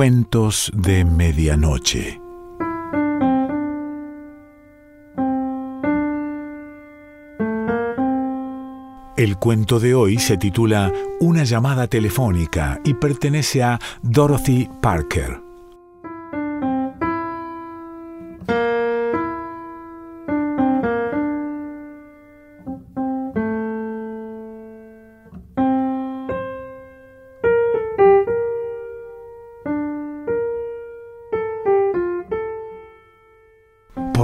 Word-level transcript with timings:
Cuentos 0.00 0.72
de 0.74 1.04
Medianoche. 1.04 2.18
El 9.18 9.36
cuento 9.36 9.78
de 9.78 9.94
hoy 9.94 10.18
se 10.18 10.38
titula 10.38 10.90
Una 11.20 11.44
llamada 11.44 11.86
telefónica 11.86 12.80
y 12.82 12.94
pertenece 12.94 13.62
a 13.62 13.78
Dorothy 14.00 14.70
Parker. 14.80 15.49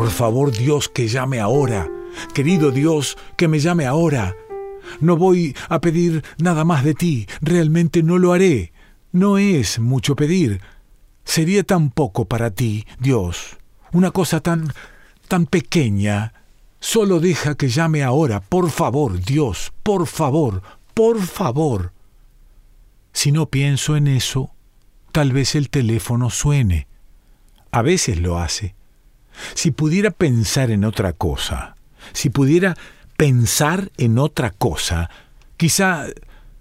Por 0.06 0.12
favor, 0.12 0.52
Dios, 0.52 0.88
que 0.88 1.09
llame 1.09 1.41
ahora. 1.41 1.91
Querido 2.33 2.70
Dios, 2.70 3.19
que 3.37 3.48
me 3.48 3.59
llame 3.59 3.87
ahora. 3.87 4.37
No 5.01 5.16
voy 5.16 5.56
a 5.69 5.80
pedir 5.80 6.23
nada 6.38 6.65
más 6.65 6.84
de 6.84 6.95
ti, 6.95 7.27
realmente 7.41 8.05
no 8.05 8.16
lo 8.16 8.32
haré. 8.32 8.73
No 9.10 9.37
es 9.37 9.80
mucho 9.80 10.15
pedir. 10.15 10.60
Sería 11.24 11.65
tan 11.65 11.91
poco 11.91 12.24
para 12.24 12.52
ti, 12.52 12.87
Dios. 13.01 13.56
Una 13.92 14.12
cosa 14.12 14.38
tan 14.38 14.73
tan 15.27 15.45
pequeña. 15.45 16.34
Solo 16.79 17.18
deja 17.18 17.57
que 17.57 17.66
llame 17.68 18.04
ahora, 18.04 18.38
por 18.38 18.70
favor, 18.70 19.20
Dios, 19.20 19.73
por 19.82 20.07
favor, 20.07 20.62
por 20.95 21.20
favor. 21.20 21.93
Si 23.12 23.32
no 23.32 23.46
pienso 23.46 23.96
en 23.96 24.07
eso, 24.07 24.52
tal 25.10 25.32
vez 25.32 25.57
el 25.57 25.68
teléfono 25.68 26.30
suene. 26.30 26.87
A 27.73 27.82
veces 27.82 28.21
lo 28.21 28.38
hace. 28.38 28.77
Si 29.54 29.70
pudiera 29.70 30.10
pensar 30.10 30.70
en 30.70 30.84
otra 30.84 31.12
cosa, 31.12 31.76
si 32.12 32.30
pudiera 32.30 32.76
pensar 33.16 33.90
en 33.96 34.18
otra 34.18 34.51
cosa, 34.51 35.10
quizá 35.56 36.06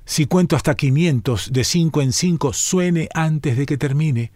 si 0.06 0.28
cuento 0.28 0.56
hasta 0.56 0.76
500 0.76 1.52
de 1.52 1.64
5 1.64 2.02
en 2.02 2.14
5 2.14 2.54
suene 2.54 3.10
antes 3.14 3.58
de 3.58 3.66
que 3.66 3.78
termine. 3.78 4.32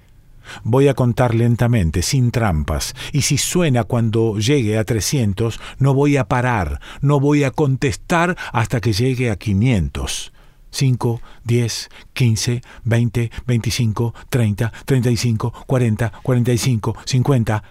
Voy 0.64 0.88
a 0.88 0.96
contar 0.96 1.36
lentamente, 1.36 2.02
sin 2.02 2.32
trampas, 2.32 2.96
y 3.12 3.22
si 3.22 3.38
suena 3.38 3.84
cuando 3.84 4.40
llegue 4.40 4.80
a 4.80 4.84
300, 4.84 5.60
no 5.78 5.94
voy 5.94 6.18
a 6.18 6.28
parar, 6.28 6.80
no 7.02 7.20
voy 7.20 7.44
a 7.44 7.52
contestar 7.52 8.36
hasta 8.52 8.82
que 8.82 8.94
llegue 8.94 9.30
a 9.30 9.36
500. 9.36 10.34
5, 10.72 11.22
10, 11.46 11.90
15, 12.14 12.62
20, 12.84 13.32
25, 13.48 14.14
30, 14.30 14.74
35, 14.86 15.54
40, 15.66 16.12
45, 16.24 16.98
50. 17.06 17.64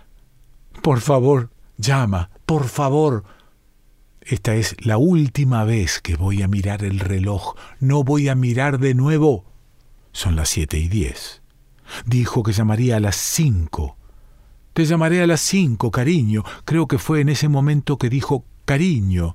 Por 0.83 1.01
favor, 1.01 1.51
llama, 1.77 2.31
por 2.47 2.69
favor. 2.69 3.25
Esta 4.21 4.55
es 4.55 4.77
la 4.85 4.99
última 4.99 5.65
vez 5.65 6.01
que 6.01 6.17
voy 6.17 6.43
a 6.43 6.49
mirar 6.49 6.85
el 6.85 7.01
reloj. 7.01 7.55
No 7.81 8.05
voy 8.05 8.29
a 8.29 8.35
mirar 8.35 8.79
de 8.79 8.95
nuevo. 8.95 9.45
Son 10.13 10.37
las 10.37 10.51
siete 10.51 10.79
y 10.79 10.89
diez. 10.89 11.43
Dijo 12.05 12.43
que 12.43 12.53
llamaría 12.53 12.97
a 12.97 13.01
las 13.01 13.17
cinco. 13.17 13.97
Te 14.75 14.85
llamaré 14.85 15.23
a 15.23 15.27
las 15.27 15.41
cinco, 15.41 15.91
cariño. 15.91 16.45
Creo 16.65 16.87
que 16.87 16.99
fue 16.99 17.21
en 17.21 17.31
ese 17.31 17.49
momento 17.49 17.99
que 17.99 18.11
dijo 18.11 18.45
cariño. 18.65 19.35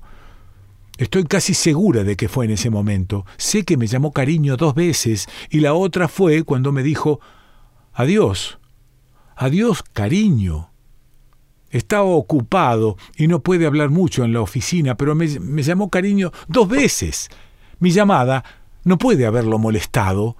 Estoy 0.96 1.24
casi 1.24 1.54
segura 1.54 2.04
de 2.04 2.16
que 2.16 2.28
fue 2.28 2.44
en 2.44 2.52
ese 2.52 2.70
momento. 2.70 3.26
Sé 3.36 3.64
que 3.64 3.76
me 3.76 3.88
llamó 3.88 4.12
cariño 4.12 4.56
dos 4.56 4.74
veces 4.74 5.28
y 5.50 5.60
la 5.60 5.74
otra 5.74 6.06
fue 6.06 6.44
cuando 6.44 6.70
me 6.70 6.82
dijo 6.84 7.20
adiós. 7.92 8.58
Adiós, 9.36 9.82
cariño. 9.82 10.70
Estaba 11.74 12.04
ocupado 12.04 12.96
y 13.16 13.26
no 13.26 13.42
puede 13.42 13.66
hablar 13.66 13.90
mucho 13.90 14.22
en 14.22 14.32
la 14.32 14.40
oficina, 14.40 14.96
pero 14.96 15.16
me, 15.16 15.26
me, 15.40 15.60
llamó 15.64 15.90
cariño 15.90 16.30
dos 16.46 16.68
veces. 16.68 17.28
Mi 17.80 17.90
llamada 17.90 18.44
no 18.84 18.96
puede 18.96 19.26
haberlo 19.26 19.58
molestado. 19.58 20.36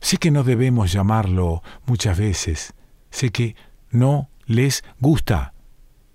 Sé 0.00 0.16
que 0.16 0.30
no 0.30 0.44
debemos 0.44 0.90
llamarlo 0.90 1.62
muchas 1.84 2.16
veces. 2.16 2.72
Sé 3.10 3.28
que 3.28 3.54
no 3.90 4.30
les 4.46 4.82
gusta. 4.98 5.52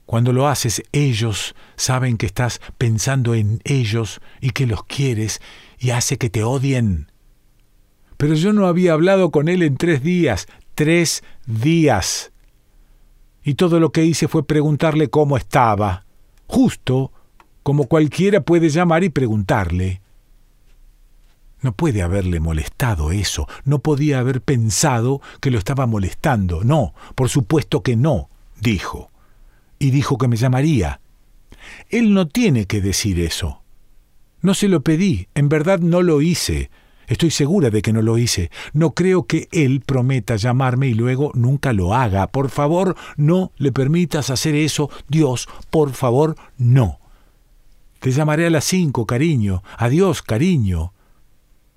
Cuando 0.08 0.34
lo 0.34 0.48
haces, 0.48 0.82
ellos 0.92 1.54
saben 1.76 2.18
que 2.18 2.26
estás 2.26 2.62
pensando 2.80 3.36
en 3.36 3.62
ellos 3.64 4.22
y 4.40 4.50
que 4.50 4.66
los 4.66 4.86
quieres 4.86 5.40
y 5.78 5.92
hace 5.92 6.18
que 6.18 6.32
te 6.32 6.44
odien. 6.44 7.12
Pero 8.18 8.34
yo 8.34 8.54
no 8.54 8.66
había 8.66 8.94
hablado 8.94 9.30
con 9.30 9.50
él 9.50 9.62
en 9.62 9.78
tres 9.78 10.02
días. 10.02 10.48
Tres 10.74 11.24
días 11.46 12.31
y 13.44 13.56
todo 13.56 13.80
lo 13.80 13.92
que 13.92 14.06
hice 14.06 14.28
fue 14.28 14.46
preguntarle 14.46 15.10
cómo 15.10 15.38
estaba, 15.38 16.06
justo 16.48 17.12
como 17.64 17.86
cualquiera 17.86 18.42
puede 18.42 18.70
llamar 18.70 19.04
y 19.04 19.10
preguntarle. 19.10 20.02
No 21.62 21.74
puede 21.74 22.02
haberle 22.02 22.40
molestado 22.40 23.12
eso, 23.12 23.48
no 23.66 23.80
podía 23.80 24.20
haber 24.20 24.42
pensado 24.42 25.22
que 25.40 25.52
lo 25.52 25.60
estaba 25.60 25.86
molestando, 25.86 26.64
no, 26.64 26.94
por 27.14 27.30
supuesto 27.30 27.84
que 27.84 27.96
no, 27.96 28.30
dijo, 28.60 29.12
y 29.78 29.92
dijo 29.92 30.18
que 30.18 30.28
me 30.28 30.38
llamaría. 30.38 31.02
Él 31.90 32.14
no 32.14 32.28
tiene 32.28 32.66
que 32.66 32.82
decir 32.82 33.20
eso. 33.20 33.62
No 34.42 34.56
se 34.56 34.68
lo 34.68 34.82
pedí, 34.82 35.28
en 35.36 35.50
verdad 35.50 35.80
no 35.80 36.02
lo 36.02 36.22
hice, 36.22 36.72
Estoy 37.12 37.30
segura 37.30 37.70
de 37.70 37.82
que 37.82 37.92
no 37.92 38.02
lo 38.02 38.18
hice. 38.18 38.52
No 38.72 38.94
creo 38.94 39.26
que 39.26 39.50
él 39.52 39.84
prometa 39.86 40.38
llamarme 40.38 40.88
y 40.88 40.94
luego 40.94 41.34
nunca 41.34 41.74
lo 41.74 41.94
haga. 41.94 42.28
Por 42.28 42.50
favor, 42.50 42.96
no 43.18 43.52
le 43.58 43.74
permitas 43.74 44.30
hacer 44.30 44.56
eso. 44.56 44.90
Dios, 45.10 45.50
por 45.70 45.92
favor, 45.92 46.38
no. 46.58 47.00
Te 48.00 48.12
llamaré 48.12 48.46
a 48.46 48.50
las 48.50 48.64
cinco, 48.64 49.06
cariño. 49.06 49.62
Adiós, 49.76 50.22
cariño. 50.22 50.94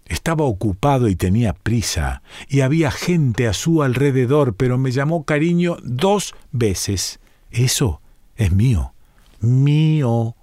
Estaba 0.04 0.44
ocupado 0.44 1.08
y 1.08 1.16
tenía 1.16 1.52
prisa, 1.52 2.22
y 2.48 2.60
había 2.60 2.92
gente 2.92 3.48
a 3.48 3.54
su 3.54 3.82
alrededor, 3.82 4.54
pero 4.54 4.78
me 4.78 4.92
llamó 4.92 5.24
cariño 5.24 5.78
dos 5.82 6.36
veces. 6.52 7.18
Eso 7.50 8.00
es 8.36 8.52
mío. 8.52 8.94
Mío. 9.40 10.36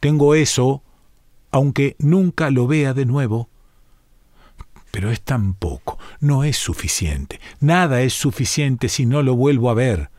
Tengo 0.00 0.34
eso, 0.34 0.82
aunque 1.50 1.96
nunca 1.98 2.50
lo 2.50 2.66
vea 2.66 2.92
de 2.92 3.06
nuevo. 3.06 3.48
Pero 4.92 5.10
es 5.10 5.22
tan 5.22 5.54
poco, 5.54 5.98
no 6.20 6.44
es 6.44 6.58
suficiente. 6.58 7.40
Nada 7.60 8.02
es 8.02 8.12
suficiente 8.12 8.90
si 8.90 9.06
no 9.06 9.22
lo 9.22 9.34
vuelvo 9.34 9.70
a 9.70 9.74
ver. 9.74 10.10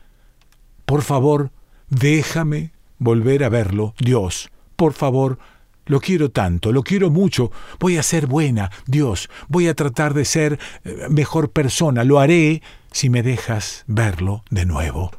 Por 0.84 1.02
favor, 1.02 1.52
déjame 1.88 2.72
volver 2.98 3.44
a 3.44 3.48
verlo, 3.48 3.94
Dios. 3.98 4.50
Por 4.74 4.92
favor, 4.92 5.38
lo 5.86 6.00
quiero 6.00 6.32
tanto, 6.32 6.72
lo 6.72 6.82
quiero 6.82 7.08
mucho. 7.08 7.52
Voy 7.78 7.98
a 7.98 8.02
ser 8.02 8.26
buena, 8.26 8.72
Dios. 8.84 9.30
Voy 9.46 9.68
a 9.68 9.74
tratar 9.74 10.12
de 10.12 10.24
ser 10.24 10.58
eh, 10.82 11.06
mejor 11.08 11.52
persona. 11.52 12.02
Lo 12.02 12.18
haré 12.18 12.60
si 12.90 13.08
me 13.10 13.22
dejas 13.22 13.84
verlo 13.86 14.42
de 14.50 14.66
nuevo. 14.66 15.12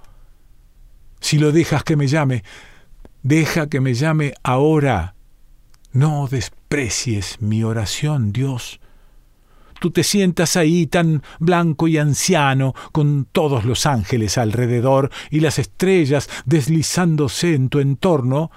Si 1.21 1.39
lo 1.39 1.53
dejas 1.53 1.85
que 1.85 1.95
me 1.95 2.07
llame, 2.07 2.43
deja 3.23 3.69
que 3.69 3.79
me 3.79 3.93
llame 3.93 4.33
ahora. 4.43 5.15
No 5.93 6.27
desprecies 6.27 7.41
mi 7.41 7.63
oración, 7.63 8.33
Dios 8.33 8.81
tú 9.79 9.91
te 9.91 10.03
sientas 10.03 10.55
ahí 10.55 10.87
tan 10.87 11.23
blanco 11.39 11.87
y 11.87 11.97
anciano, 11.97 12.73
con 12.91 13.25
todos 13.31 13.65
los 13.65 13.85
ángeles 13.85 14.37
alrededor 14.37 15.11
y 15.29 15.39
las 15.39 15.59
estrellas 15.59 16.29
deslizándose 16.45 17.53
en 17.53 17.69
tu 17.69 17.79
entorno, 17.79 18.51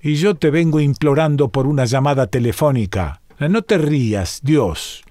y 0.00 0.16
yo 0.16 0.34
te 0.34 0.50
vengo 0.50 0.80
implorando 0.80 1.50
por 1.50 1.66
una 1.66 1.84
llamada 1.84 2.26
telefónica. 2.26 3.22
No 3.38 3.62
te 3.62 3.78
rías, 3.78 4.40
Dios. 4.42 5.02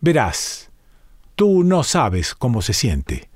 Verás, 0.00 0.70
tú 1.34 1.64
no 1.64 1.82
sabes 1.82 2.34
cómo 2.34 2.62
se 2.62 2.72
siente. 2.72 3.28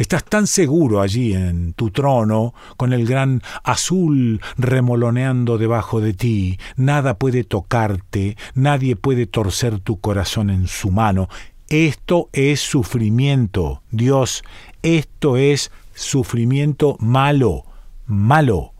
Estás 0.00 0.24
tan 0.24 0.46
seguro 0.46 1.02
allí 1.02 1.34
en 1.34 1.74
tu 1.74 1.90
trono, 1.90 2.54
con 2.78 2.94
el 2.94 3.04
gran 3.06 3.42
azul 3.62 4.40
remoloneando 4.56 5.58
debajo 5.58 6.00
de 6.00 6.14
ti, 6.14 6.58
nada 6.74 7.18
puede 7.18 7.44
tocarte, 7.44 8.38
nadie 8.54 8.96
puede 8.96 9.26
torcer 9.26 9.78
tu 9.78 10.00
corazón 10.00 10.48
en 10.48 10.68
su 10.68 10.90
mano. 10.90 11.28
Esto 11.68 12.30
es 12.32 12.60
sufrimiento, 12.60 13.82
Dios, 13.90 14.42
esto 14.82 15.36
es 15.36 15.70
sufrimiento 15.92 16.96
malo, 16.98 17.66
malo. 18.06 18.72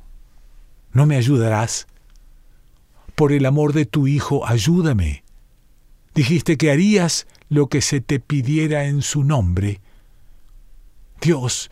¿No 0.94 1.04
me 1.04 1.16
ayudarás? 1.16 1.86
Por 3.14 3.32
el 3.32 3.44
amor 3.44 3.74
de 3.74 3.84
tu 3.84 4.06
Hijo, 4.06 4.46
ayúdame. 4.46 5.22
Dijiste 6.14 6.56
que 6.56 6.70
harías 6.70 7.26
lo 7.50 7.66
que 7.66 7.82
se 7.82 8.00
te 8.00 8.20
pidiera 8.20 8.86
en 8.86 9.02
su 9.02 9.22
nombre 9.22 9.82
Dios, 11.20 11.70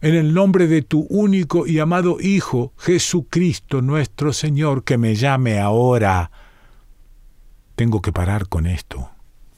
en 0.00 0.14
el 0.14 0.34
nombre 0.34 0.66
de 0.66 0.82
tu 0.82 1.06
único 1.08 1.66
y 1.66 1.78
amado 1.78 2.18
Hijo, 2.20 2.72
Jesucristo 2.76 3.80
nuestro 3.80 4.32
Señor, 4.32 4.84
que 4.84 4.98
me 4.98 5.14
llame 5.14 5.58
ahora. 5.58 6.30
Tengo 7.74 8.02
que 8.02 8.12
parar 8.12 8.48
con 8.48 8.66
esto. 8.66 9.10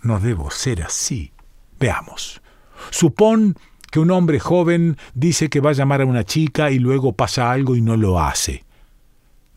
No 0.02 0.20
debo 0.20 0.50
ser 0.50 0.82
así. 0.82 1.32
Veamos. 1.80 2.40
Supón 2.90 3.56
que 3.90 4.00
un 4.00 4.10
hombre 4.10 4.38
joven 4.38 4.96
dice 5.14 5.48
que 5.48 5.60
va 5.60 5.70
a 5.70 5.74
llamar 5.74 6.02
a 6.02 6.06
una 6.06 6.24
chica 6.24 6.70
y 6.70 6.78
luego 6.78 7.12
pasa 7.12 7.50
algo 7.50 7.74
y 7.74 7.80
no 7.80 7.96
lo 7.96 8.20
hace. 8.20 8.64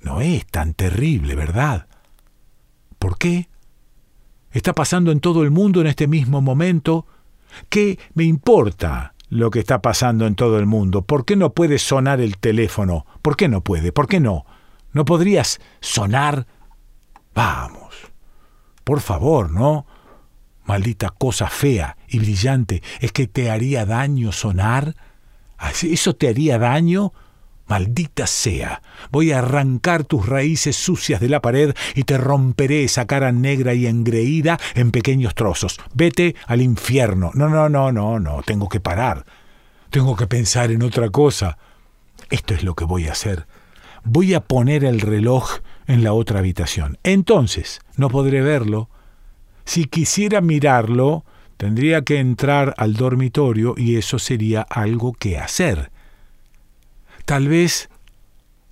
No 0.02 0.22
es 0.22 0.46
tan 0.48 0.74
terrible, 0.74 1.36
¿verdad? 1.36 1.88
¿Por 2.98 3.18
qué? 3.18 3.50
¿Está 4.52 4.74
pasando 4.74 5.12
en 5.12 5.20
todo 5.20 5.44
el 5.44 5.52
mundo 5.52 5.82
en 5.82 5.88
este 5.88 6.08
mismo 6.08 6.42
momento? 6.42 7.06
¿Qué 7.70 8.00
me 8.14 8.24
importa 8.24 9.11
lo 9.32 9.50
que 9.50 9.60
está 9.60 9.82
pasando 9.82 10.28
en 10.28 10.36
todo 10.36 10.60
el 10.60 10.66
mundo? 10.66 11.04
¿Por 11.04 11.24
qué 11.24 11.38
no 11.38 11.54
puede 11.54 11.80
sonar 11.80 12.20
el 12.20 12.38
teléfono? 12.38 13.06
¿Por 13.22 13.38
qué 13.38 13.48
no 13.48 13.62
puede? 13.62 13.94
¿Por 13.94 14.08
qué 14.08 14.20
no? 14.20 14.46
¿No 14.92 15.06
podrías 15.06 15.62
sonar? 15.80 16.46
Vamos. 17.34 17.96
Por 18.84 19.00
favor, 19.00 19.50
¿no? 19.50 19.88
Maldita 20.66 21.10
cosa 21.10 21.48
fea 21.48 21.98
y 22.10 22.20
brillante, 22.20 22.84
¿es 23.00 23.14
que 23.14 23.26
te 23.26 23.50
haría 23.50 23.86
daño 23.86 24.34
sonar? 24.34 24.96
¿Eso 25.82 26.14
te 26.14 26.28
haría 26.28 26.60
daño? 26.60 27.14
Maldita 27.72 28.28
sea, 28.28 28.82
voy 29.14 29.32
a 29.32 29.40
arrancar 29.40 30.04
tus 30.04 30.26
raíces 30.26 30.76
sucias 30.76 31.22
de 31.22 31.30
la 31.30 31.42
pared 31.42 31.74
y 31.96 32.04
te 32.04 32.18
romperé 32.18 32.84
esa 32.84 33.08
cara 33.08 33.32
negra 33.32 33.74
y 33.74 33.88
engreída 33.88 34.60
en 34.76 34.92
pequeños 34.92 35.36
trozos. 35.36 35.80
Vete 35.94 36.36
al 36.48 36.62
infierno. 36.62 37.32
No, 37.34 37.48
no, 37.48 37.70
no, 37.70 37.94
no, 37.94 38.20
no, 38.20 38.42
tengo 38.46 38.68
que 38.68 38.82
parar. 38.82 39.26
Tengo 39.90 40.18
que 40.18 40.28
pensar 40.28 40.70
en 40.70 40.84
otra 40.84 41.12
cosa. 41.12 41.58
Esto 42.30 42.54
es 42.56 42.64
lo 42.66 42.76
que 42.76 42.84
voy 42.84 43.08
a 43.08 43.14
hacer. 43.14 43.48
Voy 44.04 44.34
a 44.34 44.42
poner 44.42 44.84
el 44.84 45.00
reloj 45.00 45.60
en 45.88 46.04
la 46.04 46.12
otra 46.12 46.40
habitación. 46.40 46.98
Entonces, 47.04 47.80
no 47.96 48.10
podré 48.10 48.42
verlo. 48.42 48.90
Si 49.64 49.86
quisiera 49.86 50.42
mirarlo, 50.42 51.24
tendría 51.56 52.02
que 52.02 52.20
entrar 52.20 52.74
al 52.78 52.96
dormitorio 52.96 53.76
y 53.78 53.96
eso 53.96 54.20
sería 54.20 54.64
algo 54.70 55.14
que 55.14 55.38
hacer. 55.38 55.90
Tal 57.26 57.48
vez 57.48 57.90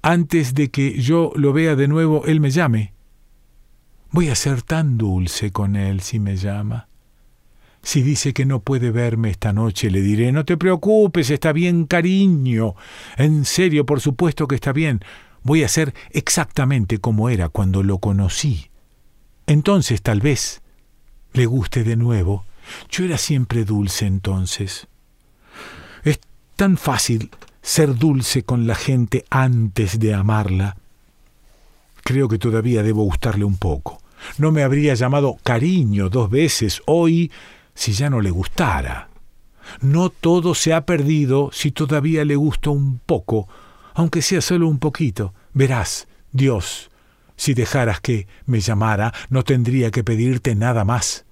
antes 0.02 0.54
de 0.54 0.70
que 0.70 1.02
yo 1.02 1.32
lo 1.36 1.52
vea 1.52 1.76
de 1.76 1.88
nuevo, 1.88 2.26
él 2.26 2.40
me 2.40 2.52
llame. 2.52 2.94
Voy 4.12 4.30
a 4.30 4.36
ser 4.36 4.62
tan 4.62 4.98
dulce 4.98 5.52
con 5.52 5.76
él 5.76 6.02
si 6.02 6.20
me 6.20 6.38
llama. 6.38 6.88
Si 7.82 8.02
dice 8.02 8.34
que 8.34 8.46
no 8.46 8.62
puede 8.62 8.92
verme 8.92 9.30
esta 9.30 9.54
noche, 9.54 9.92
le 9.92 10.02
diré, 10.02 10.32
no 10.32 10.46
te 10.46 10.58
preocupes, 10.58 11.30
está 11.30 11.54
bien, 11.54 11.86
cariño. 11.86 12.76
En 13.18 13.46
serio, 13.46 13.86
por 13.86 14.02
supuesto 14.02 14.48
que 14.48 14.56
está 14.56 14.74
bien. 14.74 15.02
Voy 15.44 15.64
a 15.64 15.68
ser 15.68 15.94
exactamente 16.12 17.00
como 17.00 17.30
era 17.30 17.50
cuando 17.50 17.84
lo 17.84 18.00
conocí. 18.00 18.70
Entonces, 19.48 20.02
tal 20.02 20.20
vez, 20.22 20.62
le 21.34 21.46
guste 21.46 21.84
de 21.84 21.96
nuevo. 21.96 22.46
Yo 22.90 23.06
era 23.06 23.18
siempre 23.18 23.66
dulce 23.66 24.06
entonces. 24.06 24.88
Es 26.04 26.20
tan 26.56 26.78
fácil 26.78 27.32
ser 27.70 27.96
dulce 27.96 28.42
con 28.42 28.66
la 28.66 28.74
gente 28.74 29.26
antes 29.30 30.00
de 30.00 30.16
amarla. 30.16 30.76
Creo 32.04 32.28
que 32.28 32.40
todavía 32.40 32.82
debo 32.82 33.04
gustarle 33.04 33.46
un 33.46 33.58
poco. 33.58 34.02
No 34.40 34.52
me 34.52 34.64
habría 34.64 34.96
llamado 34.96 35.38
cariño 35.44 36.10
dos 36.10 36.32
veces 36.32 36.82
hoy 36.88 37.32
si 37.76 37.94
ya 37.94 38.10
no 38.10 38.22
le 38.22 38.32
gustara. 38.32 39.10
No 39.82 40.10
todo 40.10 40.56
se 40.56 40.74
ha 40.74 40.88
perdido 40.88 41.52
si 41.54 41.70
todavía 41.70 42.26
le 42.26 42.36
gusto 42.36 42.72
un 42.72 42.98
poco, 43.06 43.48
aunque 43.94 44.24
sea 44.24 44.42
solo 44.42 44.68
un 44.68 44.80
poquito. 44.80 45.36
Verás, 45.54 46.08
Dios, 46.32 46.90
si 47.36 47.54
dejaras 47.54 48.02
que 48.02 48.26
me 48.48 48.62
llamara, 48.62 49.14
no 49.30 49.44
tendría 49.44 49.92
que 49.92 50.04
pedirte 50.04 50.56
nada 50.56 50.86
más 50.86 51.24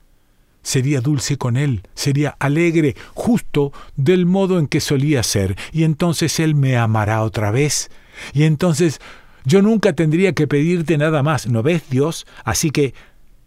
sería 0.68 1.00
dulce 1.00 1.38
con 1.38 1.56
él, 1.56 1.82
sería 1.96 2.36
alegre, 2.40 2.98
justo 3.14 3.72
del 3.96 4.26
modo 4.26 4.60
en 4.60 4.68
que 4.68 4.82
solía 4.82 5.24
ser, 5.24 5.56
y 5.72 5.86
entonces 5.86 6.42
él 6.42 6.56
me 6.56 6.76
amará 6.76 7.24
otra 7.24 7.52
vez, 7.52 7.90
y 8.34 8.44
entonces 8.44 9.00
yo 9.46 9.62
nunca 9.62 9.94
tendría 9.94 10.34
que 10.34 10.46
pedirte 10.46 10.98
nada 10.98 11.24
más, 11.24 11.48
¿no 11.48 11.64
ves, 11.64 11.84
Dios? 11.90 12.28
Así 12.44 12.72
que, 12.72 12.94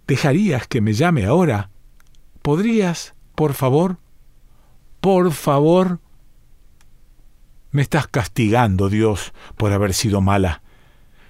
¿dejarías 0.06 0.66
que 0.66 0.80
me 0.80 0.94
llame 0.94 1.26
ahora? 1.26 1.68
¿Podrías, 2.40 3.12
por 3.34 3.52
favor? 3.52 3.98
Por 5.02 5.30
favor. 5.30 6.00
Me 7.70 7.82
estás 7.82 8.06
castigando, 8.06 8.88
Dios, 8.88 9.34
por 9.58 9.74
haber 9.74 9.92
sido 9.92 10.22
mala. 10.22 10.62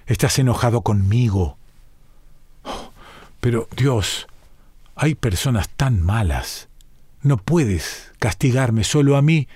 Estás 0.05 0.39
enojado 0.39 0.83
conmigo. 0.83 1.57
Pero, 3.41 3.67
Dios, 3.75 4.27
hay 4.95 5.15
personas 5.15 5.69
tan 5.69 6.01
malas. 6.01 6.69
No 7.21 7.37
puedes 7.37 8.11
castigarme 8.19 8.83
solo 8.83 9.15
a 9.17 9.21
mí. 9.21 9.47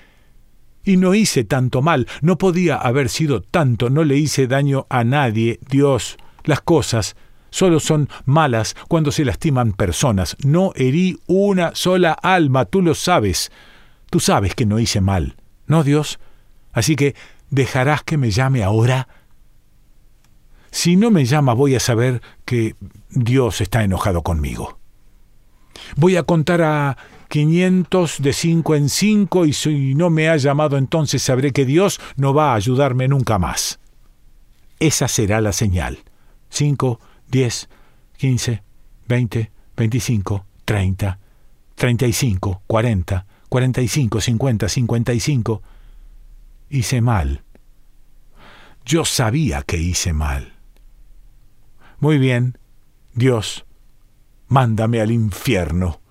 Y 0.83 0.97
no 0.97 1.15
hice 1.15 1.43
tanto 1.43 1.81
mal, 1.81 2.07
no 2.21 2.37
podía 2.37 2.75
haber 2.75 3.09
sido 3.09 3.41
tanto, 3.41 3.89
no 3.89 4.03
le 4.03 4.17
hice 4.17 4.45
daño 4.45 4.85
a 4.89 5.03
nadie, 5.03 5.59
Dios. 5.67 6.17
Las 6.43 6.61
cosas 6.61 7.15
solo 7.49 7.79
son 7.79 8.07
malas 8.25 8.75
cuando 8.87 9.11
se 9.11 9.25
lastiman 9.25 9.73
personas. 9.73 10.37
No 10.45 10.73
herí 10.75 11.17
una 11.25 11.73
sola 11.73 12.11
alma, 12.13 12.65
tú 12.65 12.83
lo 12.83 12.93
sabes. 12.93 13.51
Tú 14.11 14.19
sabes 14.19 14.53
que 14.53 14.67
no 14.67 14.77
hice 14.77 15.01
mal, 15.01 15.35
¿no, 15.65 15.83
Dios? 15.83 16.19
Así 16.71 16.95
que, 16.95 17.15
¿dejarás 17.49 18.03
que 18.03 18.17
me 18.17 18.29
llame 18.29 18.63
ahora? 18.63 19.07
Si 20.69 20.97
no 20.97 21.09
me 21.09 21.25
llama 21.25 21.53
voy 21.53 21.73
a 21.73 21.79
saber 21.79 22.21
que 22.43 22.75
Dios 23.09 23.61
está 23.61 23.83
enojado 23.83 24.21
conmigo. 24.21 24.77
Voy 25.95 26.15
a 26.15 26.23
contar 26.23 26.61
a 26.61 26.97
500 27.29 28.21
de 28.21 28.33
5 28.33 28.75
en 28.75 28.89
5 28.89 29.45
y 29.45 29.53
si 29.53 29.95
no 29.95 30.09
me 30.09 30.29
ha 30.29 30.37
llamado 30.37 30.77
entonces 30.77 31.21
sabré 31.21 31.51
que 31.51 31.65
Dios 31.65 31.99
no 32.15 32.33
va 32.33 32.51
a 32.51 32.55
ayudarme 32.55 33.07
nunca 33.07 33.39
más. 33.39 33.79
Esa 34.79 35.07
será 35.07 35.41
la 35.41 35.51
señal. 35.51 35.99
5, 36.49 36.99
10, 37.29 37.69
15, 38.17 38.63
20, 39.07 39.51
25, 39.75 40.45
30, 40.65 41.19
35, 41.75 42.61
40, 42.67 43.25
45, 43.49 44.21
50, 44.21 44.69
55. 44.69 45.61
Hice 46.69 47.01
mal. 47.01 47.43
Yo 48.85 49.05
sabía 49.05 49.61
que 49.63 49.77
hice 49.77 50.13
mal. 50.13 50.53
Muy 51.99 52.17
bien, 52.17 52.57
Dios, 53.13 53.64
mándame 54.47 55.01
al 55.01 55.11
infierno. 55.11 56.01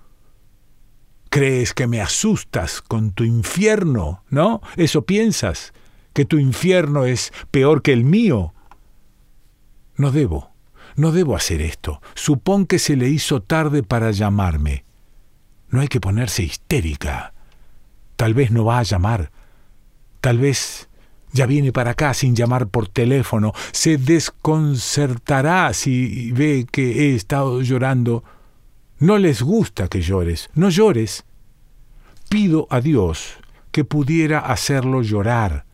Crees 1.29 1.73
que 1.73 1.87
me 1.87 2.01
asustas 2.01 2.81
con 2.81 3.11
tu 3.11 3.23
infierno, 3.23 4.23
¿no? 4.29 4.61
Eso 4.77 5.05
piensas, 5.05 5.73
que 6.13 6.25
tu 6.25 6.37
infierno 6.37 7.05
es 7.05 7.33
peor 7.51 7.81
que 7.81 7.91
el 7.91 8.05
mío. 8.05 8.53
No 9.97 10.11
debo, 10.11 10.51
no 10.95 11.11
debo 11.11 11.35
hacer 11.35 11.61
esto. 11.61 12.01
Supón 12.13 12.65
que 12.65 12.79
se 12.79 12.95
le 12.95 13.09
hizo 13.09 13.41
tarde 13.41 13.83
para 13.83 14.11
llamarme. 14.11 14.85
No 15.69 15.81
hay 15.81 15.87
que 15.89 15.99
ponerse 15.99 16.43
histérica. 16.43 17.33
Tal 18.15 18.33
vez 18.33 18.51
no 18.51 18.63
va 18.63 18.79
a 18.79 18.83
llamar. 18.83 19.31
Tal 20.21 20.37
vez 20.37 20.89
ya 21.35 21.45
viene 21.45 21.73
para 21.73 21.91
acá 21.91 22.13
sin 22.13 22.33
llamar 22.33 22.67
por 22.67 22.87
teléfono, 22.87 23.51
se 23.73 23.97
desconcertará 23.97 25.73
si 25.73 26.31
ve 26.31 26.65
que 26.71 27.11
he 27.11 27.15
estado 27.15 27.61
llorando. 27.61 28.23
No 28.99 29.17
les 29.17 29.41
gusta 29.41 29.89
que 29.89 30.01
llores, 30.01 30.49
no 30.55 30.69
llores. 30.69 31.25
Pido 32.29 32.67
a 32.69 32.79
Dios 32.79 33.33
que 33.71 33.83
pudiera 33.83 34.39
hacerlo 34.39 35.01
llorar. 35.01 35.65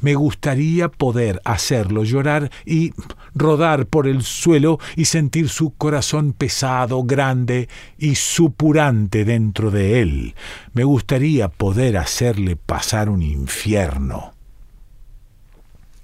Me 0.00 0.14
gustaría 0.14 0.88
poder 0.88 1.42
hacerlo 1.44 2.04
llorar 2.04 2.50
y 2.64 2.94
rodar 3.34 3.84
por 3.84 4.08
el 4.08 4.22
suelo 4.22 4.78
y 4.96 5.04
sentir 5.04 5.50
su 5.50 5.74
corazón 5.74 6.32
pesado, 6.32 7.04
grande 7.04 7.68
y 7.98 8.14
supurante 8.14 9.26
dentro 9.26 9.70
de 9.70 10.00
él. 10.00 10.34
Me 10.72 10.84
gustaría 10.84 11.48
poder 11.50 11.98
hacerle 11.98 12.56
pasar 12.56 13.10
un 13.10 13.20
infierno. 13.20 14.33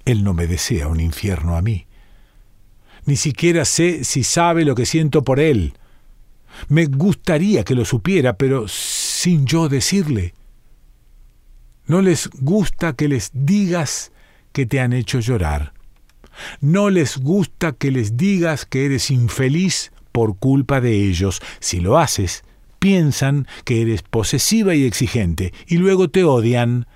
Él 0.05 0.23
no 0.23 0.33
me 0.33 0.47
desea 0.47 0.87
un 0.87 0.99
infierno 0.99 1.55
a 1.55 1.61
mí. 1.61 1.85
Ni 3.05 3.15
siquiera 3.15 3.65
sé 3.65 4.03
si 4.03 4.23
sabe 4.23 4.65
lo 4.65 4.75
que 4.75 4.85
siento 4.85 5.23
por 5.23 5.39
él. 5.39 5.73
Me 6.67 6.85
gustaría 6.85 7.63
que 7.63 7.75
lo 7.75 7.85
supiera, 7.85 8.37
pero 8.37 8.67
sin 8.67 9.45
yo 9.45 9.69
decirle. 9.69 10.33
No 11.85 12.01
les 12.01 12.29
gusta 12.29 12.93
que 12.93 13.07
les 13.07 13.31
digas 13.33 14.11
que 14.51 14.65
te 14.65 14.79
han 14.79 14.93
hecho 14.93 15.19
llorar. 15.19 15.73
No 16.59 16.89
les 16.89 17.17
gusta 17.17 17.73
que 17.73 17.91
les 17.91 18.17
digas 18.17 18.65
que 18.65 18.85
eres 18.85 19.11
infeliz 19.11 19.91
por 20.11 20.37
culpa 20.37 20.81
de 20.81 20.93
ellos. 20.93 21.41
Si 21.59 21.79
lo 21.79 21.97
haces, 21.97 22.43
piensan 22.79 23.47
que 23.65 23.81
eres 23.81 24.03
posesiva 24.03 24.75
y 24.75 24.85
exigente 24.85 25.53
y 25.67 25.77
luego 25.77 26.09
te 26.09 26.23
odian. 26.23 26.87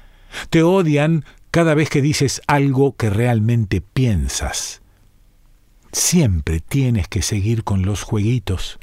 Te 0.49 0.63
odian 0.63 1.23
cada 1.55 1.73
vez 1.73 1.89
que 1.89 2.01
dices 2.01 2.41
algo 2.47 2.97
que 2.97 3.09
realmente 3.09 3.79
piensas. 3.79 4.81
Siempre 5.93 6.59
tienes 6.59 7.07
que 7.07 7.21
seguir 7.21 7.63
con 7.63 7.83
los 7.83 8.03
jueguitos. 8.03 8.77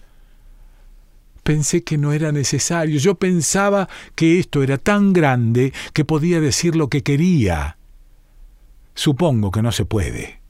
Pensé 1.43 1.85
que 1.85 1.99
no 1.99 2.15
era 2.15 2.33
necesario. 2.33 2.99
Yo 2.99 3.17
pensaba 3.17 3.91
que 4.15 4.39
esto 4.39 4.63
era 4.63 4.79
tan 4.79 5.13
grande 5.13 5.75
que 5.93 6.07
podía 6.07 6.41
decir 6.41 6.75
lo 6.75 6.89
que 6.89 7.03
quería. 7.03 7.77
Supongo 8.95 9.51
que 9.51 9.61
no 9.61 9.71
se 9.71 9.85
puede. 9.85 10.41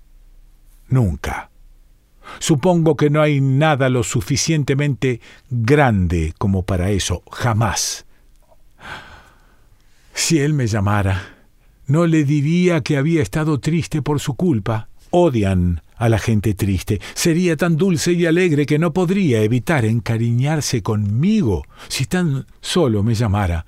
Nunca. 0.87 1.51
Supongo 2.39 2.97
que 2.97 3.11
no 3.11 3.21
hay 3.21 3.41
nada 3.41 3.89
lo 3.89 4.05
suficientemente 4.05 5.21
grande 5.51 6.35
como 6.39 6.63
para 6.63 6.93
eso. 6.93 7.25
Jamás. 7.33 8.07
Si 10.15 10.39
él 10.39 10.55
me 10.55 10.69
llamara, 10.69 11.42
no 11.87 12.07
le 12.07 12.25
diría 12.25 12.81
que 12.81 12.97
había 12.97 13.23
estado 13.23 13.61
triste 13.61 14.03
por 14.03 14.21
su 14.21 14.35
culpa. 14.35 14.89
Odian 15.11 15.83
a 15.97 16.09
la 16.09 16.19
gente 16.19 16.55
triste. 16.55 17.01
Sería 17.15 17.57
tan 17.57 17.77
dulce 17.77 18.13
y 18.13 18.27
alegre 18.27 18.67
que 18.67 18.79
no 18.79 18.93
podría 18.93 19.43
evitar 19.43 19.85
encariñarse 19.85 20.83
conmigo 20.83 21.65
si 21.89 22.07
tan 22.07 22.47
solo 22.61 23.03
me 23.03 23.15
llamara, 23.15 23.67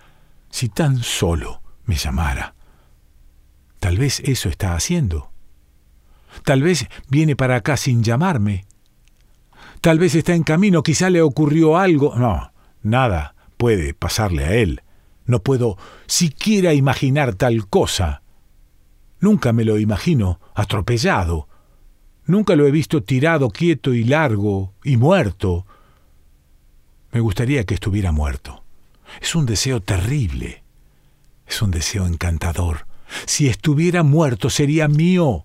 si 0.51 0.69
tan 0.69 1.03
solo 1.03 1.63
me 1.85 1.97
llamara. 1.97 2.55
Tal 3.79 3.99
vez 3.99 4.21
eso 4.25 4.49
está 4.49 4.75
haciendo. 4.75 5.31
Tal 6.45 6.63
vez 6.63 6.89
viene 7.09 7.37
para 7.37 7.57
acá 7.57 7.77
sin 7.77 8.03
llamarme. 8.03 8.65
Tal 9.81 9.99
vez 9.99 10.15
está 10.15 10.35
en 10.35 10.43
camino, 10.43 10.83
quizá 10.83 11.11
le 11.11 11.21
ocurrió 11.21 11.77
algo. 11.77 12.17
No, 12.17 12.53
nada 12.83 13.35
puede 13.59 13.95
pasarle 13.95 14.45
a 14.45 14.55
él. 14.55 14.83
No 15.27 15.43
puedo 15.43 15.79
siquiera 16.07 16.75
imaginar 16.75 17.35
tal 17.35 17.69
cosa. 17.69 18.23
Nunca 19.21 19.53
me 19.53 19.65
lo 19.65 19.79
imagino 19.79 20.41
atropellado, 20.55 21.49
Nunca 22.27 22.57
lo 22.57 22.67
he 22.67 22.71
visto 22.71 23.03
tirado, 23.03 23.51
quieto 23.51 23.93
y 23.93 24.05
largo, 24.05 24.73
y 24.83 24.97
muerto. 24.97 25.67
Me 27.13 27.21
gustaría 27.21 27.65
que 27.65 27.75
estuviera 27.75 28.13
muerto. 28.13 28.65
Es 29.21 29.35
un 29.35 29.45
deseo 29.45 29.81
terrible. 29.81 30.63
Es 31.47 31.61
un 31.61 31.71
deseo 31.71 32.07
encantador. 32.07 32.87
Si 33.27 33.49
estuviera 33.49 34.03
muerto 34.03 34.49
sería 34.49 34.89
mío. 34.89 35.45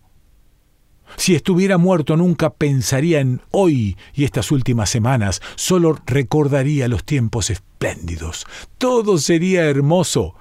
Si 1.17 1.35
estuviera 1.35 1.77
muerto 1.77 2.15
nunca 2.17 2.51
pensaría 2.51 3.19
en 3.19 3.41
hoy 3.51 3.97
y 4.13 4.23
estas 4.23 4.51
últimas 4.51 4.89
semanas, 4.89 5.41
solo 5.55 5.97
recordaría 6.05 6.87
los 6.87 7.03
tiempos 7.03 7.49
espléndidos. 7.49 8.45
Todo 8.77 9.17
sería 9.17 9.65
hermoso. 9.65 10.35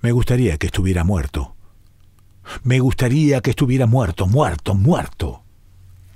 Me 0.00 0.12
gustaría 0.12 0.56
que 0.58 0.66
estuviera 0.66 1.04
muerto. 1.04 1.54
Me 2.64 2.80
gustaría 2.80 3.40
que 3.40 3.50
estuviera 3.50 3.86
muerto, 3.86 4.26
muerto, 4.26 4.74
muerto. 4.74 5.42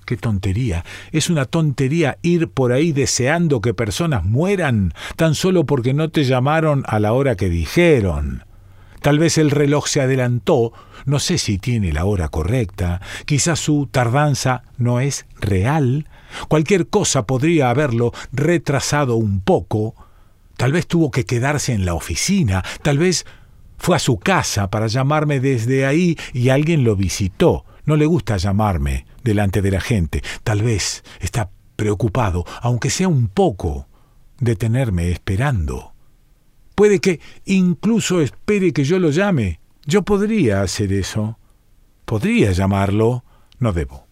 Qué 0.07 0.16
tontería. 0.16 0.85
Es 1.11 1.31
una 1.31 1.47
tontería 1.47 2.19
ir 2.23 2.49
por 2.49 2.73
ahí 2.73 2.93
deseando 2.93 3.61
que 3.61 3.75
personas 3.75 4.25
mueran 4.25 4.95
tan 5.16 5.35
solo 5.35 5.66
porque 5.66 5.95
no 5.95 6.11
te 6.11 6.25
llamaron 6.25 6.85
a 6.87 7.00
la 7.00 7.12
hora 7.12 7.35
que 7.35 7.49
dijeron. 7.49 8.46
Tal 9.06 9.20
vez 9.20 9.38
el 9.38 9.52
reloj 9.52 9.86
se 9.86 10.00
adelantó, 10.00 10.72
no 11.04 11.20
sé 11.20 11.38
si 11.38 11.58
tiene 11.58 11.92
la 11.92 12.06
hora 12.06 12.28
correcta, 12.28 13.00
quizás 13.25 13.60
su 13.60 13.86
tardanza 13.88 14.64
no 14.78 14.98
es 14.98 15.26
real, 15.38 16.08
cualquier 16.48 16.88
cosa 16.88 17.25
podría 17.25 17.70
haberlo 17.70 18.12
retrasado 18.32 19.14
un 19.14 19.42
poco, 19.42 19.94
tal 20.56 20.72
vez 20.72 20.88
tuvo 20.88 21.12
que 21.12 21.25
quedarse 21.25 21.72
en 21.72 21.86
la 21.86 21.94
oficina, 21.94 22.64
tal 22.82 22.98
vez 22.98 23.26
fue 23.78 23.94
a 23.94 24.00
su 24.00 24.18
casa 24.18 24.70
para 24.70 24.88
llamarme 24.88 25.38
desde 25.38 25.86
ahí 25.86 26.18
y 26.32 26.48
alguien 26.48 26.82
lo 26.82 26.96
visitó. 26.96 27.64
No 27.84 27.94
le 27.94 28.06
gusta 28.06 28.38
llamarme 28.38 29.06
delante 29.22 29.62
de 29.62 29.70
la 29.70 29.80
gente. 29.80 30.25
Tal 30.42 30.64
vez 30.64 31.04
está 31.20 31.50
preocupado, 31.76 32.44
aunque 32.60 32.90
sea 32.90 33.06
un 33.06 33.28
poco, 33.28 33.86
de 34.40 34.56
tenerme 34.56 35.12
esperando. 35.12 35.92
Puede 36.76 37.00
que 37.00 37.21
incluso 37.47 38.21
espere 38.21 38.73
que 38.73 38.85
yo 38.85 38.99
lo 38.99 39.11
llame. 39.11 39.61
Yo 39.87 40.02
podría 40.02 40.61
hacer 40.61 40.92
eso. 40.92 41.38
Podría 42.04 42.52
llamarlo. 42.52 43.25
No 43.59 43.73
debo. 43.73 44.06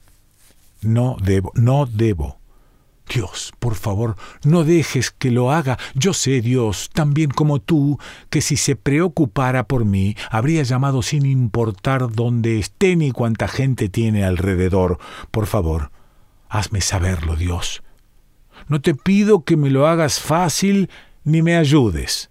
No 0.81 1.17
debo. 1.23 1.53
No 1.55 1.85
debo. 1.87 2.39
Dios, 3.07 3.53
por 3.59 3.75
favor, 3.75 4.17
no 4.45 4.65
dejes 4.65 5.11
que 5.11 5.31
lo 5.31 5.53
haga. 5.53 5.79
Yo 5.95 6.15
sé, 6.15 6.41
Dios, 6.41 6.89
tan 6.91 7.13
bien 7.13 7.31
como 7.31 7.61
tú, 7.61 7.99
que 8.31 8.41
si 8.41 8.57
se 8.57 8.77
preocupara 8.77 9.69
por 9.69 9.85
mí, 9.85 10.17
habría 10.31 10.63
llamado 10.63 11.03
sin 11.03 11.27
importar 11.27 12.11
dónde 12.11 12.59
esté 12.59 12.97
ni 12.97 13.11
cuánta 13.11 13.47
gente 13.47 13.91
tiene 13.91 14.25
alrededor. 14.25 14.99
Por 15.31 15.47
favor, 15.47 15.91
hazme 16.49 16.81
saberlo, 16.81 17.37
Dios. 17.37 17.83
No 18.69 18.81
te 18.81 18.95
pido 18.95 19.45
que 19.45 19.59
me 19.59 19.69
lo 19.69 19.87
hagas 19.87 20.19
fácil 20.19 20.89
ni 21.25 21.43
me 21.43 21.57
ayudes. 21.57 22.31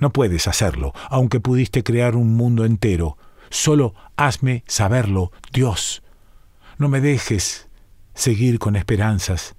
No 0.00 0.12
puedes 0.12 0.48
hacerlo, 0.48 0.92
aunque 1.08 1.38
pudiste 1.38 1.84
crear 1.84 2.16
un 2.16 2.34
mundo 2.34 2.64
entero. 2.64 3.16
Solo 3.50 3.94
hazme 4.16 4.64
saberlo, 4.66 5.30
Dios. 5.52 6.02
No 6.78 6.88
me 6.88 7.00
dejes 7.00 7.68
seguir 8.14 8.58
con 8.58 8.74
esperanzas 8.74 9.54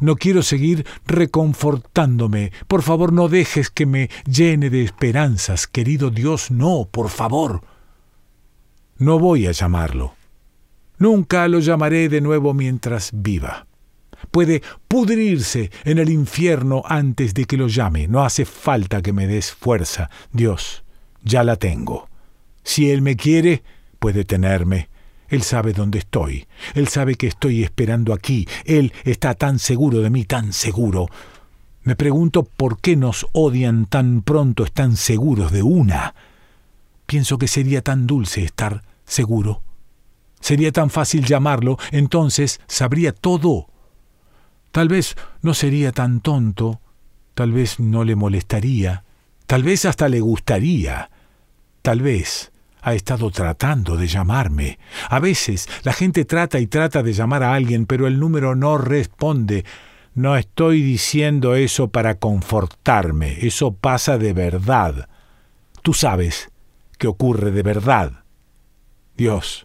no 0.00 0.16
quiero 0.16 0.42
seguir 0.42 0.86
reconfortándome. 1.06 2.52
Por 2.66 2.82
favor, 2.82 3.12
no 3.12 3.28
dejes 3.28 3.70
que 3.70 3.86
me 3.86 4.10
llene 4.26 4.70
de 4.70 4.82
esperanzas, 4.82 5.66
querido 5.66 6.10
Dios, 6.10 6.50
no, 6.50 6.88
por 6.90 7.08
favor. 7.08 7.62
No 8.98 9.18
voy 9.18 9.46
a 9.46 9.52
llamarlo. 9.52 10.14
Nunca 10.98 11.46
lo 11.48 11.60
llamaré 11.60 12.08
de 12.08 12.20
nuevo 12.20 12.54
mientras 12.54 13.10
viva. 13.12 13.67
Puede 14.30 14.62
pudrirse 14.88 15.70
en 15.84 15.98
el 15.98 16.10
infierno 16.10 16.82
antes 16.86 17.34
de 17.34 17.44
que 17.44 17.56
lo 17.56 17.68
llame. 17.68 18.08
No 18.08 18.24
hace 18.24 18.44
falta 18.44 19.02
que 19.02 19.12
me 19.12 19.26
des 19.26 19.52
fuerza. 19.52 20.10
Dios, 20.32 20.84
ya 21.22 21.42
la 21.44 21.56
tengo. 21.56 22.08
Si 22.62 22.90
Él 22.90 23.02
me 23.02 23.16
quiere, 23.16 23.62
puede 23.98 24.24
tenerme. 24.24 24.88
Él 25.28 25.42
sabe 25.42 25.72
dónde 25.72 25.98
estoy. 25.98 26.46
Él 26.74 26.88
sabe 26.88 27.14
que 27.14 27.26
estoy 27.26 27.62
esperando 27.62 28.12
aquí. 28.14 28.48
Él 28.64 28.92
está 29.04 29.34
tan 29.34 29.58
seguro 29.58 30.00
de 30.00 30.10
mí, 30.10 30.24
tan 30.24 30.52
seguro. 30.52 31.08
Me 31.82 31.96
pregunto 31.96 32.42
por 32.42 32.80
qué 32.80 32.96
nos 32.96 33.26
odian 33.32 33.86
tan 33.86 34.22
pronto, 34.22 34.64
están 34.64 34.96
seguros 34.96 35.52
de 35.52 35.62
una. 35.62 36.14
Pienso 37.06 37.38
que 37.38 37.48
sería 37.48 37.82
tan 37.82 38.06
dulce 38.06 38.42
estar 38.42 38.82
seguro. 39.06 39.62
Sería 40.40 40.72
tan 40.72 40.90
fácil 40.90 41.24
llamarlo, 41.24 41.78
entonces 41.90 42.60
sabría 42.66 43.12
todo. 43.12 43.68
Tal 44.72 44.88
vez 44.88 45.16
no 45.42 45.54
sería 45.54 45.92
tan 45.92 46.20
tonto, 46.20 46.80
tal 47.34 47.52
vez 47.52 47.80
no 47.80 48.04
le 48.04 48.16
molestaría, 48.16 49.04
tal 49.46 49.62
vez 49.62 49.84
hasta 49.84 50.08
le 50.08 50.20
gustaría, 50.20 51.10
tal 51.82 52.02
vez 52.02 52.52
ha 52.82 52.94
estado 52.94 53.30
tratando 53.30 53.96
de 53.96 54.06
llamarme. 54.06 54.78
A 55.08 55.18
veces 55.18 55.68
la 55.82 55.92
gente 55.92 56.24
trata 56.24 56.58
y 56.58 56.66
trata 56.66 57.02
de 57.02 57.12
llamar 57.12 57.42
a 57.42 57.54
alguien, 57.54 57.86
pero 57.86 58.06
el 58.06 58.18
número 58.18 58.54
no 58.54 58.78
responde. 58.78 59.64
No 60.14 60.36
estoy 60.36 60.82
diciendo 60.82 61.54
eso 61.54 61.88
para 61.88 62.16
confortarme, 62.16 63.46
eso 63.46 63.72
pasa 63.72 64.18
de 64.18 64.32
verdad. 64.32 65.08
Tú 65.82 65.94
sabes 65.94 66.50
que 66.98 67.06
ocurre 67.06 67.50
de 67.50 67.62
verdad. 67.62 68.24
Dios, 69.16 69.64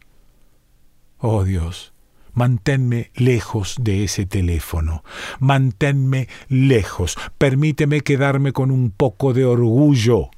oh 1.18 1.44
Dios, 1.44 1.93
manténme 2.34 3.12
lejos 3.16 3.76
de 3.80 4.04
ese 4.04 4.26
teléfono, 4.26 5.04
manténme 5.40 6.28
lejos, 6.50 7.18
permíteme 7.38 8.02
quedarme 8.02 8.54
con 8.54 8.72
un 8.72 8.92
poco 8.92 9.34
de 9.34 9.46
orgullo 9.46 10.30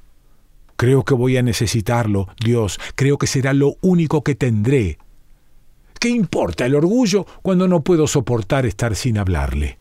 Creo 0.76 1.04
que 1.04 1.14
voy 1.14 1.38
a 1.38 1.42
necesitarlo, 1.42 2.28
Dios, 2.38 2.78
creo 2.94 3.16
que 3.16 3.26
será 3.26 3.54
lo 3.54 3.76
único 3.80 4.22
que 4.22 4.34
tendré. 4.34 4.98
¿Qué 5.98 6.10
importa 6.10 6.66
el 6.66 6.74
orgullo 6.74 7.24
cuando 7.40 7.66
no 7.66 7.80
puedo 7.80 8.06
soportar 8.06 8.66
estar 8.66 8.94
sin 8.94 9.16
hablarle? 9.16 9.78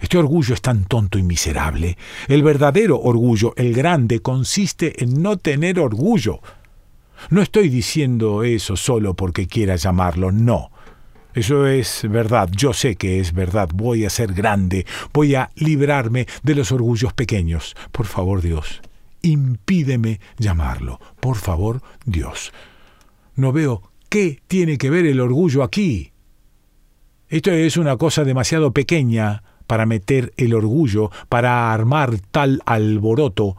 Este 0.00 0.16
orgullo 0.16 0.54
es 0.54 0.62
tan 0.62 0.84
tonto 0.84 1.18
y 1.18 1.22
miserable. 1.22 1.98
El 2.28 2.42
verdadero 2.42 2.98
orgullo, 2.98 3.52
el 3.56 3.74
grande, 3.74 4.20
consiste 4.20 5.04
en 5.04 5.22
no 5.22 5.36
tener 5.36 5.78
orgullo. 5.78 6.40
No 7.28 7.42
estoy 7.42 7.68
diciendo 7.68 8.42
eso 8.42 8.76
solo 8.76 9.14
porque 9.14 9.46
quiera 9.46 9.76
llamarlo, 9.76 10.32
no. 10.32 10.71
Eso 11.34 11.66
es 11.66 12.06
verdad, 12.08 12.50
yo 12.52 12.72
sé 12.72 12.96
que 12.96 13.18
es 13.18 13.32
verdad, 13.32 13.70
voy 13.74 14.04
a 14.04 14.10
ser 14.10 14.34
grande, 14.34 14.86
voy 15.12 15.34
a 15.34 15.50
librarme 15.56 16.26
de 16.42 16.54
los 16.54 16.72
orgullos 16.72 17.14
pequeños. 17.14 17.74
Por 17.90 18.06
favor, 18.06 18.42
Dios, 18.42 18.82
impídeme 19.22 20.20
llamarlo. 20.38 21.00
Por 21.20 21.36
favor, 21.36 21.80
Dios. 22.04 22.52
No 23.34 23.52
veo 23.52 23.90
qué 24.10 24.42
tiene 24.46 24.76
que 24.76 24.90
ver 24.90 25.06
el 25.06 25.20
orgullo 25.20 25.62
aquí. 25.62 26.12
Esto 27.28 27.50
es 27.50 27.78
una 27.78 27.96
cosa 27.96 28.24
demasiado 28.24 28.72
pequeña 28.72 29.42
para 29.66 29.86
meter 29.86 30.34
el 30.36 30.52
orgullo, 30.52 31.10
para 31.30 31.72
armar 31.72 32.18
tal 32.30 32.60
alboroto. 32.66 33.56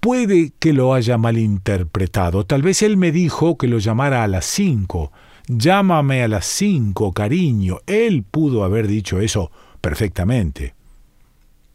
Puede 0.00 0.52
que 0.58 0.72
lo 0.72 0.94
haya 0.94 1.18
malinterpretado. 1.18 2.46
Tal 2.46 2.62
vez 2.62 2.80
él 2.80 2.96
me 2.96 3.12
dijo 3.12 3.58
que 3.58 3.68
lo 3.68 3.78
llamara 3.78 4.24
a 4.24 4.28
las 4.28 4.46
cinco. 4.46 5.12
Llámame 5.52 6.22
a 6.22 6.28
las 6.28 6.46
cinco, 6.46 7.12
cariño. 7.12 7.80
Él 7.88 8.22
pudo 8.22 8.62
haber 8.62 8.86
dicho 8.86 9.18
eso 9.18 9.50
perfectamente. 9.80 10.76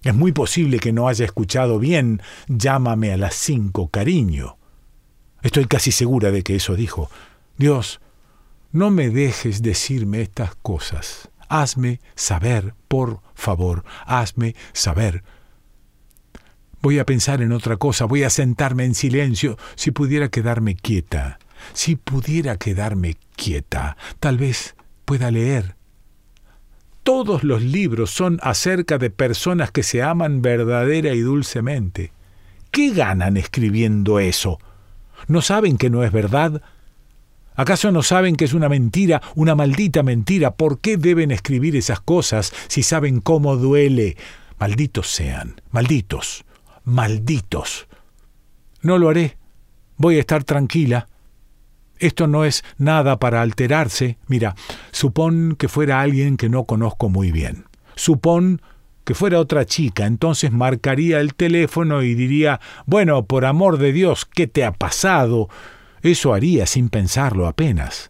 Es 0.02 0.16
muy 0.16 0.32
posible 0.32 0.80
que 0.80 0.94
no 0.94 1.10
haya 1.10 1.26
escuchado 1.26 1.78
bien 1.78 2.22
Llámame 2.48 3.12
a 3.12 3.18
las 3.18 3.36
cinco, 3.36 3.90
cariño. 3.90 4.56
Estoy 5.42 5.66
casi 5.66 5.92
segura 5.92 6.32
de 6.32 6.42
que 6.42 6.56
eso 6.56 6.76
dijo. 6.76 7.10
Dios, 7.58 8.00
no 8.72 8.92
me 8.92 9.10
dejes 9.10 9.62
decirme 9.62 10.22
estas 10.22 10.56
cosas. 10.56 11.30
Hazme 11.50 12.00
saber, 12.16 12.76
por 12.88 13.20
favor, 13.34 13.84
hazme 14.06 14.56
saber. 14.72 15.26
Voy 16.82 17.00
a 17.00 17.06
pensar 17.06 17.42
en 17.42 17.52
otra 17.52 17.76
cosa, 17.76 18.06
voy 18.06 18.24
a 18.24 18.30
sentarme 18.30 18.86
en 18.86 18.96
silencio, 18.96 19.58
si 19.76 19.92
pudiera 19.92 20.30
quedarme 20.30 20.76
quieta, 20.76 21.40
si 21.74 21.96
pudiera 21.96 22.58
quedarme 22.58 23.18
quieta, 23.36 23.98
tal 24.20 24.38
vez 24.38 24.76
pueda 25.06 25.32
leer. 25.32 25.76
Todos 27.04 27.44
los 27.44 27.62
libros 27.62 28.10
son 28.10 28.40
acerca 28.42 28.98
de 28.98 29.12
personas 29.12 29.72
que 29.72 29.84
se 29.84 30.02
aman 30.02 30.42
verdadera 30.42 31.14
y 31.14 31.20
dulcemente. 31.20 32.12
¿Qué 32.72 32.90
ganan 32.90 33.38
escribiendo 33.38 34.20
eso? 34.20 34.60
¿No 35.28 35.42
saben 35.42 35.78
que 35.78 35.90
no 35.90 36.04
es 36.04 36.12
verdad? 36.12 36.62
¿Acaso 37.56 37.92
no 37.92 38.04
saben 38.04 38.36
que 38.36 38.46
es 38.46 38.54
una 38.54 38.70
mentira, 38.70 39.22
una 39.36 39.56
maldita 39.56 40.04
mentira? 40.04 40.56
¿Por 40.56 40.80
qué 40.80 40.98
deben 40.98 41.32
escribir 41.32 41.76
esas 41.76 42.02
cosas 42.02 42.52
si 42.68 42.84
saben 42.84 43.22
cómo 43.22 43.56
duele? 43.56 44.18
Malditos 44.60 45.10
sean, 45.10 45.62
malditos, 45.72 46.44
malditos. 46.84 47.88
No 48.82 48.98
lo 48.98 49.10
haré. 49.10 49.38
Voy 49.98 50.18
a 50.18 50.20
estar 50.20 50.44
tranquila. 50.44 51.08
Esto 52.00 52.28
no 52.28 52.46
es 52.46 52.64
nada 52.78 53.20
para 53.20 53.42
alterarse. 53.42 54.18
Mira, 54.28 54.56
supón 54.92 55.56
que 55.58 55.68
fuera 55.68 56.02
alguien 56.02 56.38
que 56.38 56.50
no 56.50 56.66
conozco 56.66 57.10
muy 57.10 57.32
bien. 57.32 57.66
Supón 57.96 58.62
que 59.06 59.14
fuera 59.14 59.40
otra 59.40 59.66
chica, 59.66 60.06
entonces 60.06 60.52
marcaría 60.52 61.20
el 61.20 61.36
teléfono 61.36 62.02
y 62.02 62.16
diría, 62.16 62.60
bueno, 62.86 63.26
por 63.26 63.46
amor 63.46 63.78
de 63.78 63.94
Dios, 63.94 64.26
¿qué 64.26 64.48
te 64.48 64.66
ha 64.66 64.74
pasado? 64.74 65.48
Eso 66.02 66.34
haría 66.34 66.66
sin 66.66 66.90
pensarlo 66.90 67.48
apenas. 67.48 68.10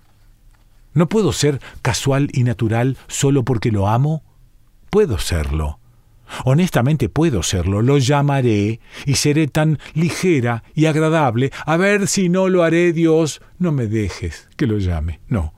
¿No 0.93 1.09
puedo 1.09 1.33
ser 1.33 1.59
casual 1.81 2.29
y 2.31 2.43
natural 2.43 2.97
solo 3.07 3.43
porque 3.43 3.71
lo 3.71 3.89
amo? 3.89 4.23
Puedo 4.89 5.17
serlo. 5.17 5.79
Honestamente 6.43 7.09
puedo 7.09 7.43
serlo, 7.43 7.81
lo 7.81 7.97
llamaré 7.97 8.79
y 9.05 9.15
seré 9.15 9.47
tan 9.47 9.79
ligera 9.93 10.63
y 10.73 10.85
agradable. 10.85 11.51
A 11.65 11.77
ver 11.77 12.07
si 12.07 12.29
no 12.29 12.49
lo 12.49 12.63
haré, 12.63 12.93
Dios. 12.93 13.41
No 13.59 13.71
me 13.71 13.87
dejes 13.87 14.49
que 14.57 14.67
lo 14.67 14.77
llame. 14.77 15.19
No. 15.27 15.53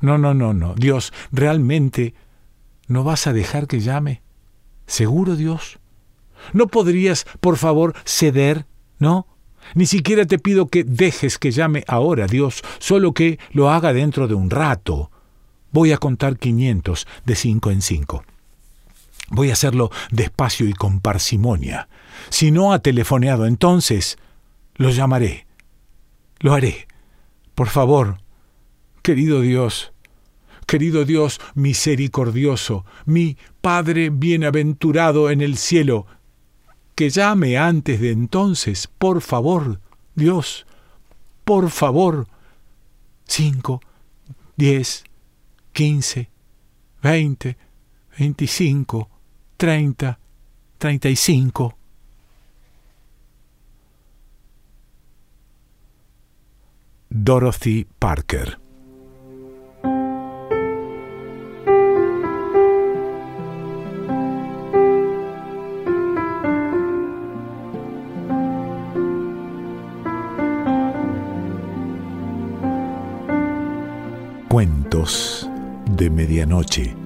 No, 0.00 0.18
no, 0.18 0.34
no, 0.34 0.52
no. 0.52 0.74
Dios, 0.74 1.12
¿realmente 1.32 2.14
no 2.86 3.04
vas 3.04 3.26
a 3.26 3.32
dejar 3.32 3.66
que 3.66 3.80
llame? 3.80 4.22
¿Seguro, 4.86 5.36
Dios? 5.36 5.78
¿No 6.52 6.68
podrías, 6.68 7.26
por 7.40 7.56
favor, 7.56 7.94
ceder? 8.04 8.66
¿No? 8.98 9.26
Ni 9.74 9.86
siquiera 9.86 10.26
te 10.26 10.38
pido 10.38 10.68
que 10.68 10.84
dejes 10.84 11.38
que 11.38 11.50
llame 11.50 11.84
ahora, 11.88 12.26
Dios, 12.26 12.62
solo 12.78 13.12
que 13.12 13.38
lo 13.50 13.70
haga 13.70 13.92
dentro 13.92 14.28
de 14.28 14.34
un 14.34 14.50
rato. 14.50 15.10
Voy 15.72 15.92
a 15.92 15.98
contar 15.98 16.38
quinientos 16.38 17.06
de 17.24 17.34
cinco 17.34 17.70
en 17.70 17.82
cinco. 17.82 18.24
Voy 19.28 19.50
a 19.50 19.54
hacerlo 19.54 19.90
despacio 20.10 20.68
y 20.68 20.72
con 20.72 21.00
parsimonia. 21.00 21.88
Si 22.28 22.50
no 22.50 22.72
ha 22.72 22.78
telefoneado 22.78 23.46
entonces, 23.46 24.18
lo 24.74 24.90
llamaré. 24.90 25.46
Lo 26.38 26.54
haré. 26.54 26.86
Por 27.54 27.68
favor, 27.68 28.18
querido 29.02 29.40
Dios, 29.40 29.92
querido 30.66 31.04
Dios 31.04 31.40
misericordioso, 31.54 32.84
mi 33.04 33.36
Padre 33.60 34.10
bienaventurado 34.10 35.30
en 35.30 35.40
el 35.40 35.56
cielo, 35.56 36.06
que 36.94 37.10
llame 37.10 37.58
antes 37.58 38.00
de 38.00 38.10
entonces, 38.12 38.86
por 38.86 39.22
favor, 39.22 39.80
Dios, 40.14 40.66
por 41.44 41.70
favor. 41.70 42.26
Cinco, 43.26 43.80
diez, 44.56 45.04
quince, 45.72 46.30
veinte, 47.02 47.56
veinticinco, 48.18 49.10
treinta, 49.56 50.18
treinta 50.78 51.08
y 51.08 51.16
cinco. 51.16 51.76
Dorothy 57.08 57.86
Parker 57.98 58.58
Cuentos 74.48 75.48
de 75.90 76.10
Medianoche. 76.10 77.05